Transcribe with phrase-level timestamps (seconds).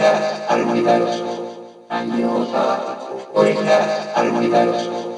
[0.00, 1.22] orejas al olvidaros,
[1.90, 5.09] año sabático, orejas.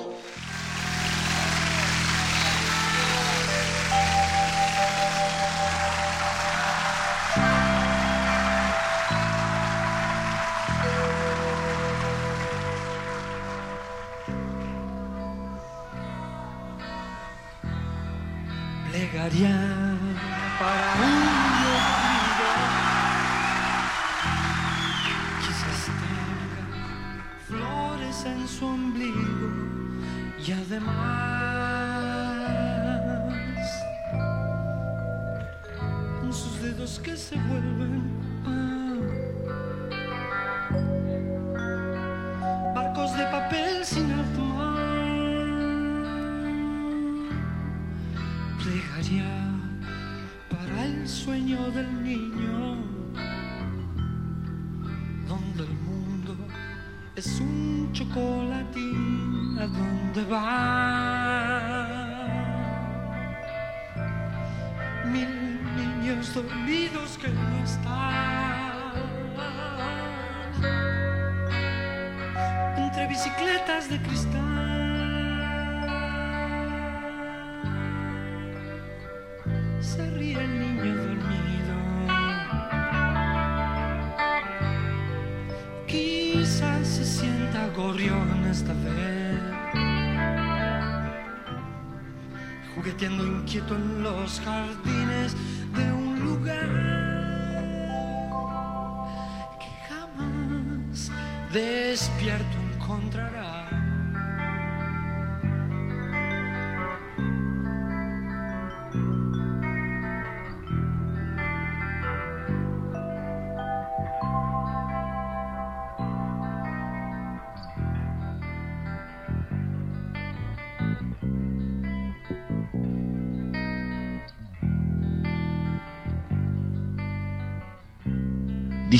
[51.52, 52.76] del niño,
[55.28, 56.34] donde el mundo
[57.14, 61.86] es un chocolatín, ¿a dónde va?
[65.12, 68.92] Mil niños dormidos que no están
[72.78, 74.41] entre bicicletas de cristal.
[93.52, 95.36] quieto en los jardines
[95.76, 96.70] de un lugar
[99.60, 101.10] que jamás
[101.52, 103.41] despierto encontrará.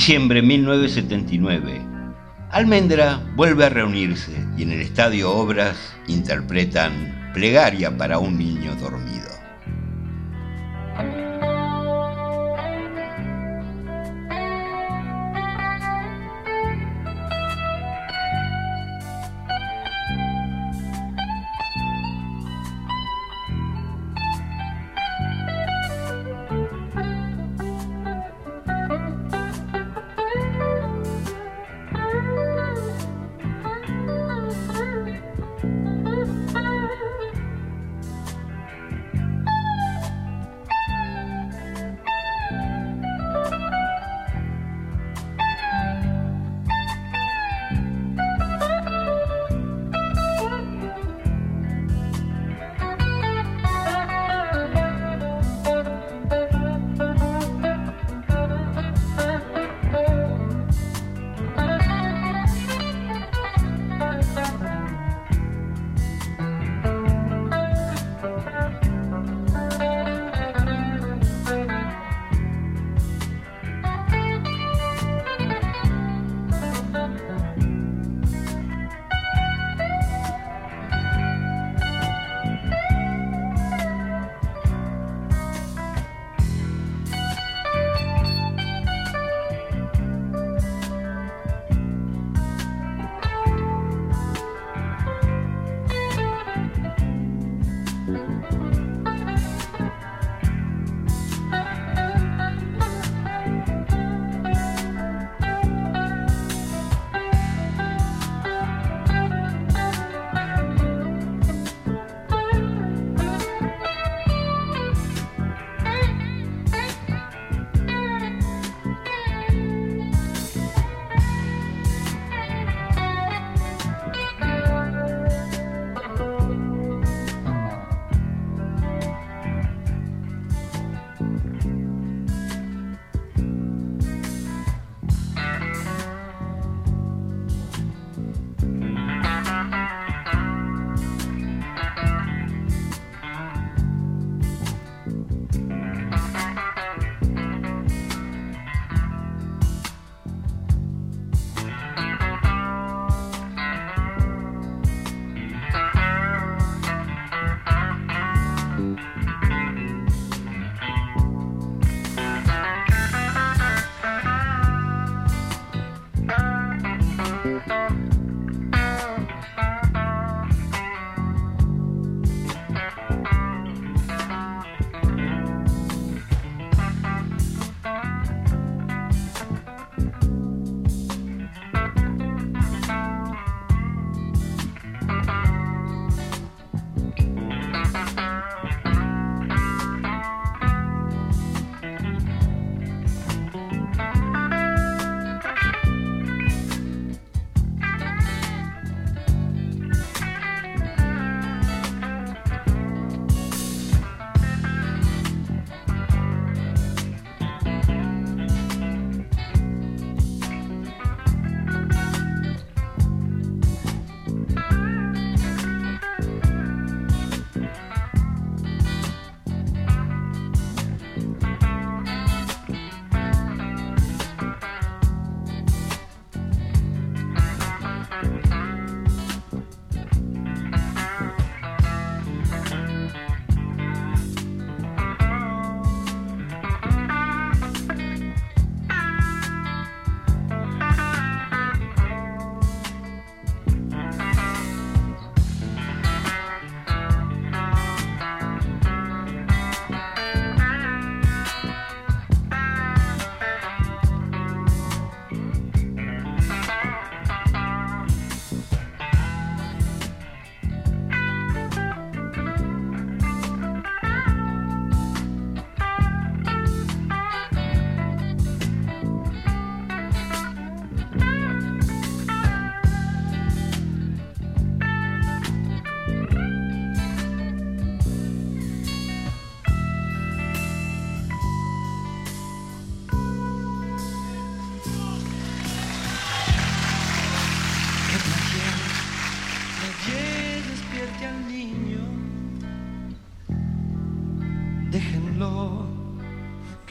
[0.05, 1.81] Diciembre 1979.
[2.51, 5.77] Almendra vuelve a reunirse y en el estadio Obras
[6.09, 9.42] interpretan Plegaria para un niño dormido.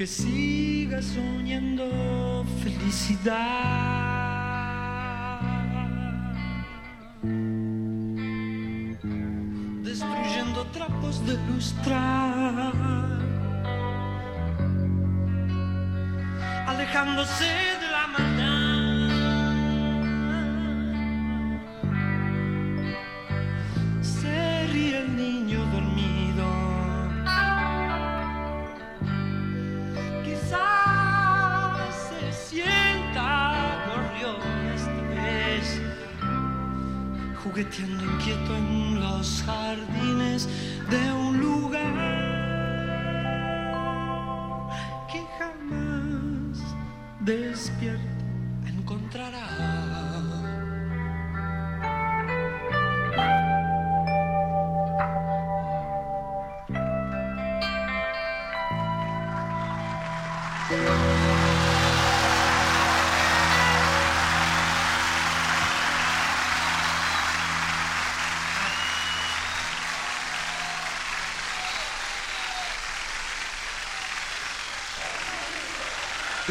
[0.02, 1.86] que siga soñando
[2.64, 3.38] felicidad,
[9.84, 12.74] destruyendo trapos de lustrar,
[16.66, 17.46] alejándose
[17.82, 17.91] de
[37.66, 40.48] que inquieto en los jardines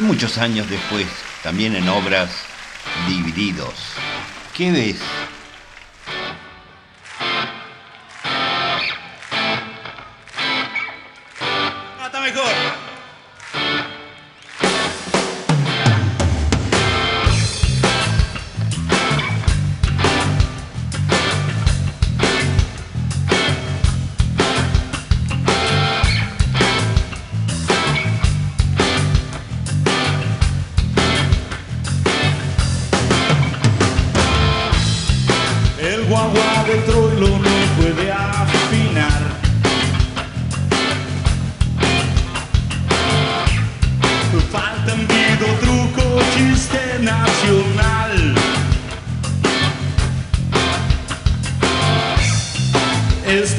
[0.00, 1.06] y muchos años después,
[1.42, 2.30] también en obras
[3.06, 3.74] divididos.
[4.56, 4.96] ¿Qué ves?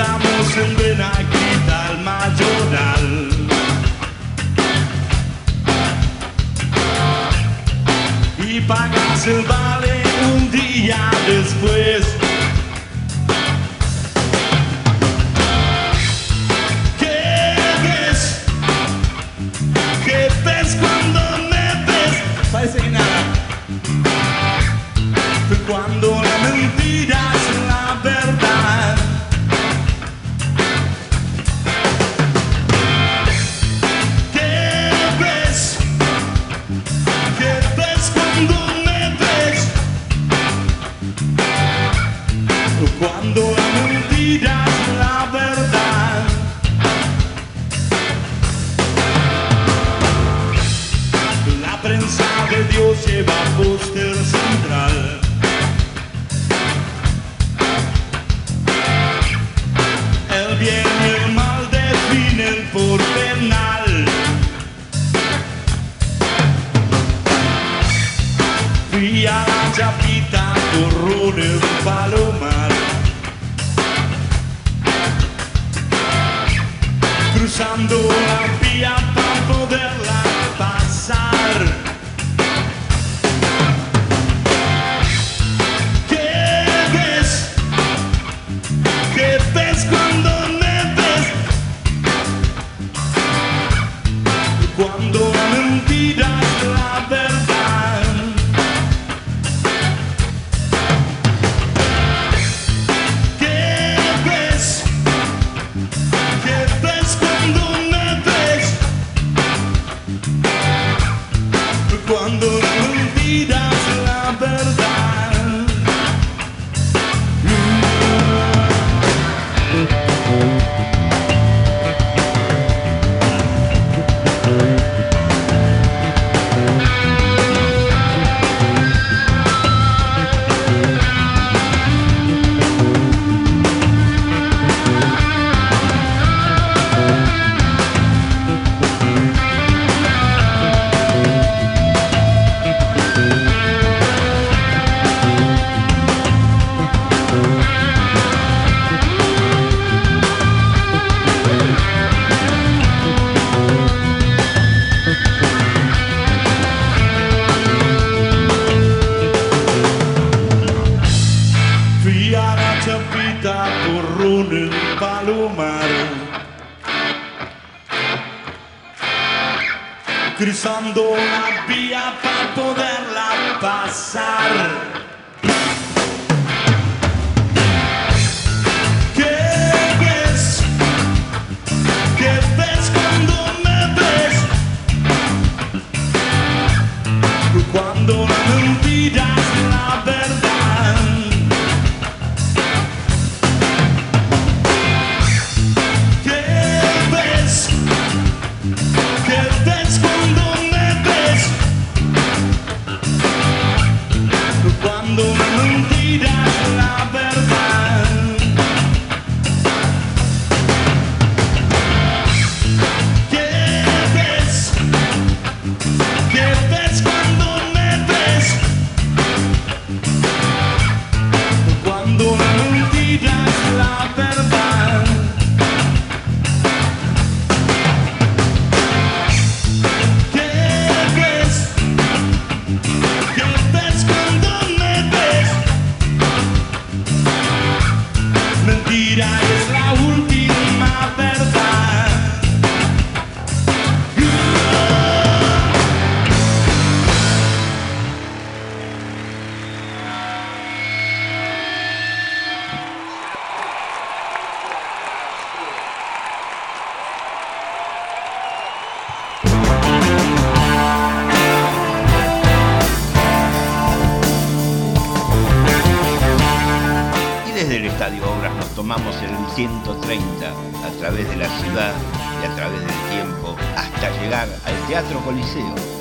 [0.01, 3.29] estamos en Benaguita, al Mayoral.
[8.48, 10.01] Y pagas el vale
[10.34, 12.00] un día después.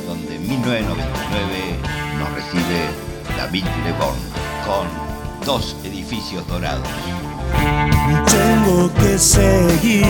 [0.06, 1.78] Donde en 1999
[2.20, 2.88] nos recibe
[3.36, 4.14] David Lebón
[4.64, 4.86] con
[5.44, 6.86] dos edificios dorados.
[8.26, 10.06] Tengo que seguir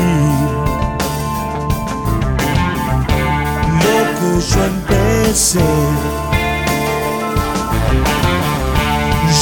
[3.81, 5.61] lo que yo empecé.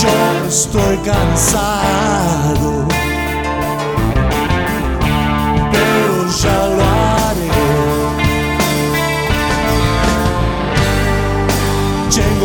[0.01, 2.87] Yo estoy cansado,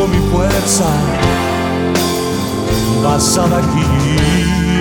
[0.08, 0.90] Mi fuerza
[3.04, 4.73] basada aquí.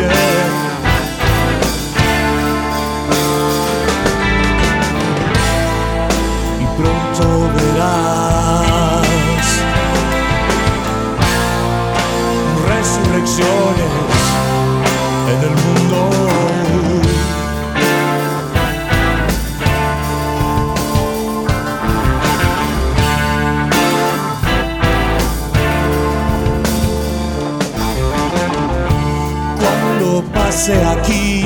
[30.52, 31.44] Pase aquí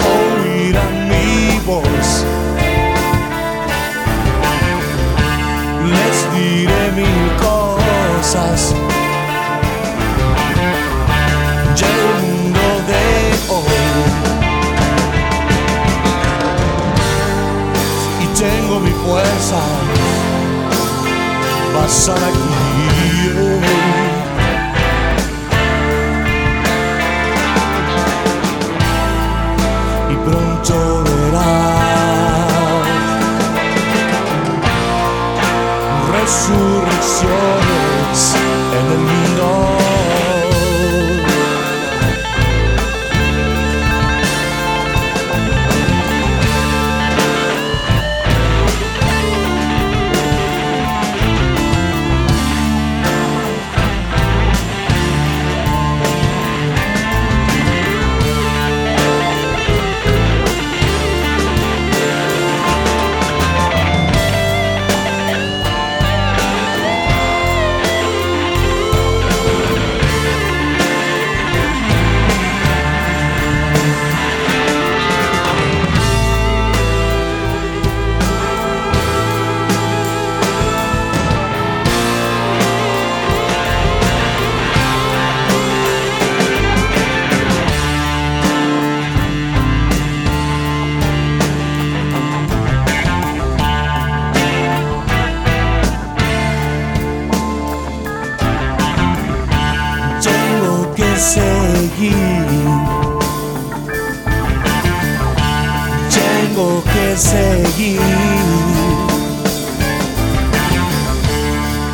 [0.00, 2.24] oirán mi voz.
[5.92, 8.74] Les diré mil cosas.
[11.76, 11.96] Ya
[12.88, 13.04] de
[13.52, 13.84] hoy.
[18.22, 19.60] Y tengo mi fuerza
[21.74, 22.53] basada aquí.
[106.54, 107.98] Tengo que seguir.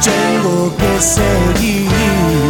[0.02, 2.49] Tengo que seguir.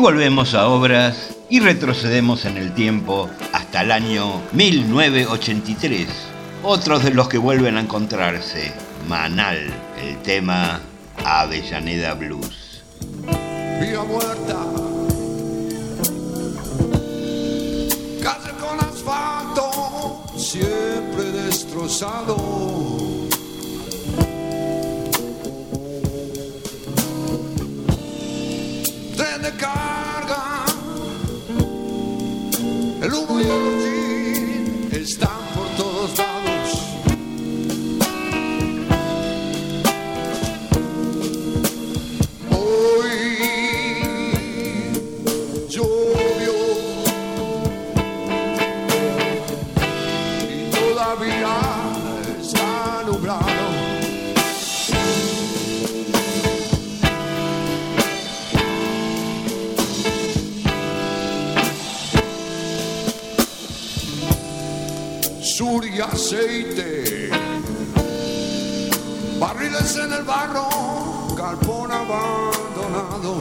[0.00, 6.08] Volvemos a obras y retrocedemos en el tiempo hasta el año 1983.
[6.62, 8.72] Otros de los que vuelven a encontrarse,
[9.08, 9.58] Manal,
[10.02, 10.80] el tema
[11.24, 12.82] Avellaneda Blues.
[13.80, 14.56] Vía muerta,
[18.58, 23.09] con asfalto, siempre destrozado.
[33.40, 35.06] El
[66.32, 67.28] aceite,
[69.40, 70.68] barriles en el barro,
[71.36, 73.38] galpón abandonado.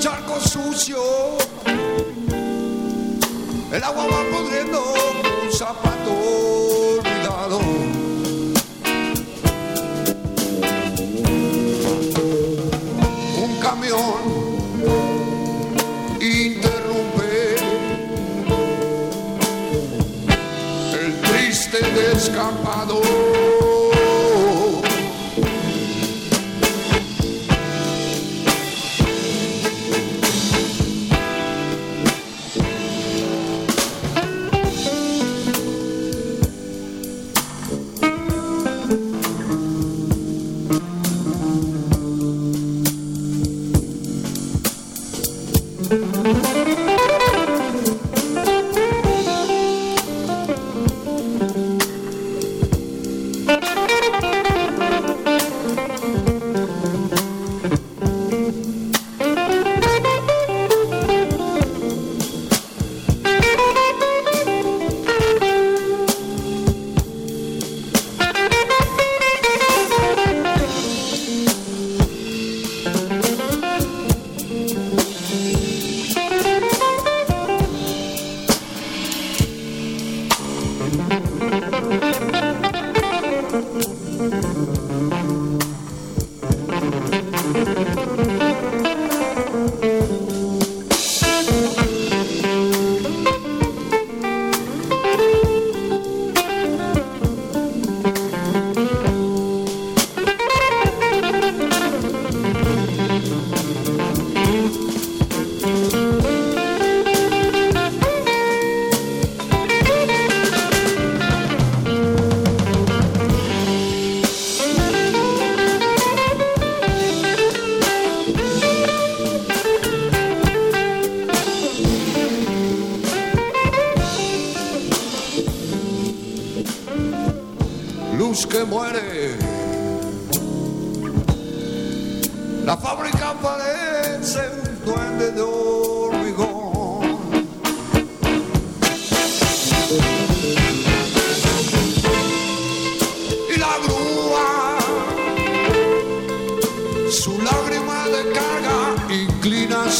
[0.00, 1.02] Charco sucio,
[3.72, 4.82] el agua va pudriendo
[5.44, 6.41] un zapato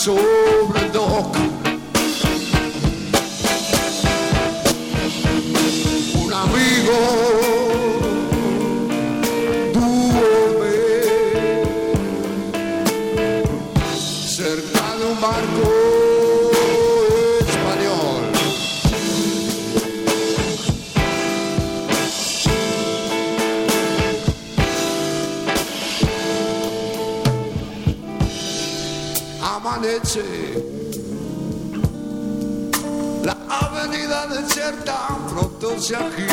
[0.03, 0.32] soul.
[35.92, 36.32] Pronto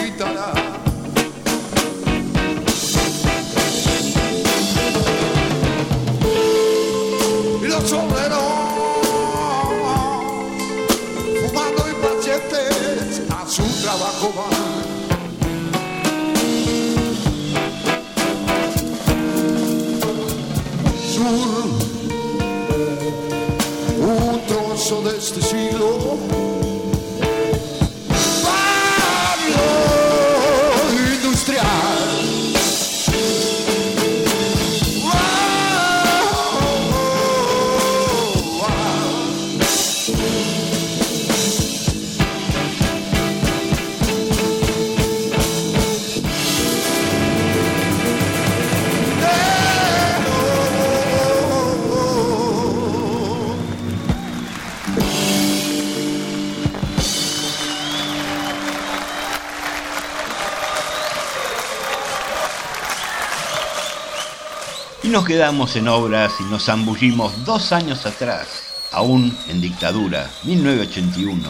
[65.10, 68.48] Nos quedamos en obras y nos zambullimos dos años atrás,
[68.92, 71.50] aún en dictadura, 1981.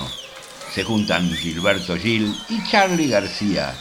[0.74, 3.76] Se juntan Gilberto Gil y Charlie García.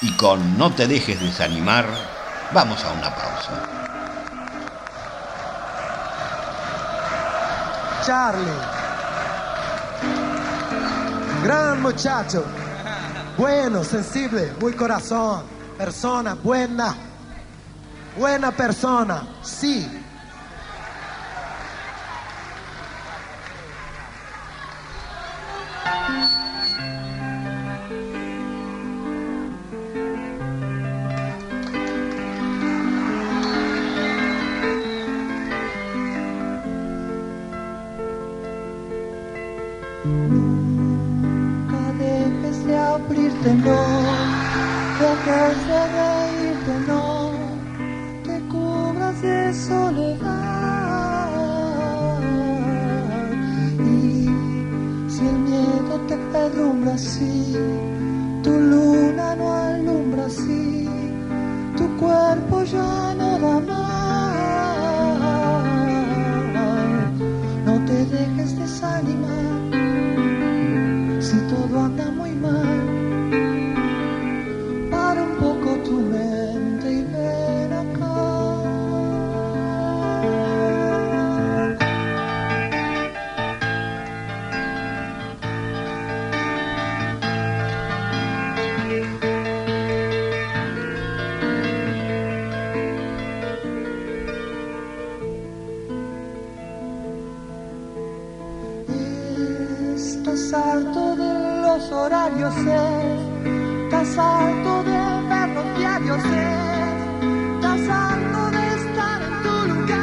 [0.00, 1.86] Y con No te dejes desanimar,
[2.54, 3.68] vamos a una pausa.
[8.02, 8.60] Charlie.
[11.44, 12.46] Gran muchacho.
[13.36, 15.42] Bueno, sensible, muy corazón.
[15.76, 17.05] Persona buena.
[18.16, 19.86] Buena persona, sí.
[104.16, 104.98] Estás harto de
[105.28, 106.56] ver los diarios, eh.
[107.56, 109.96] estás harto de estar en tu lugar.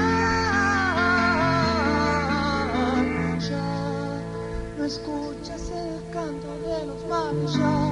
[3.39, 3.67] Ya
[4.77, 7.91] no escuchas el canto de los mares, ya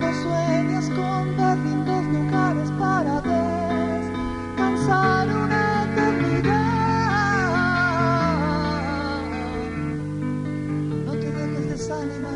[0.00, 3.14] no sueñas con ver lindos lugares para
[4.50, 6.72] descansar una eternidad.
[11.06, 12.31] No te dejes desanimar,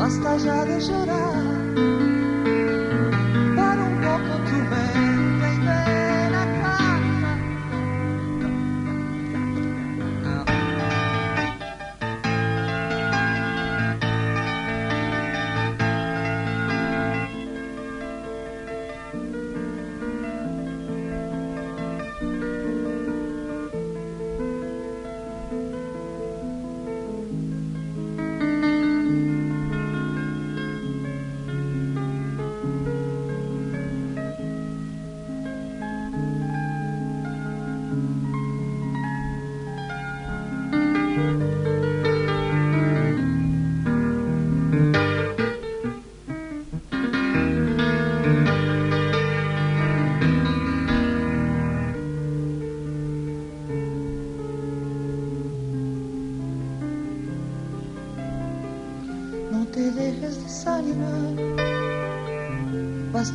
[0.00, 2.19] basta ya de llorar.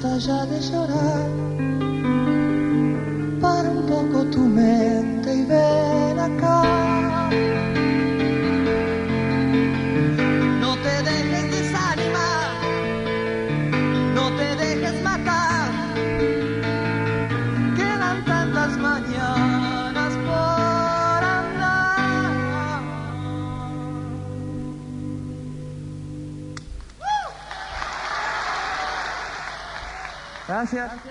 [0.06, 1.45] Basta ya de llorar.
[30.72, 31.05] Gracias.